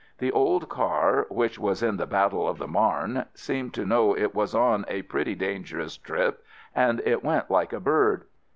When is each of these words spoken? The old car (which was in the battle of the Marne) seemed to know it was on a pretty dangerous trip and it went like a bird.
The 0.17 0.31
old 0.31 0.67
car 0.67 1.27
(which 1.29 1.59
was 1.59 1.83
in 1.83 1.97
the 1.97 2.07
battle 2.07 2.47
of 2.49 2.57
the 2.57 2.67
Marne) 2.67 3.25
seemed 3.35 3.75
to 3.75 3.85
know 3.85 4.17
it 4.17 4.33
was 4.33 4.55
on 4.55 4.83
a 4.87 5.03
pretty 5.03 5.35
dangerous 5.35 5.95
trip 5.95 6.43
and 6.73 7.01
it 7.05 7.23
went 7.23 7.51
like 7.51 7.71
a 7.71 7.79
bird. 7.79 8.23